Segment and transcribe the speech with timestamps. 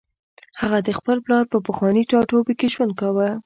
[0.61, 3.29] هغه د خپل پلار په پخواني ټاټوبي کې ژوند کاوه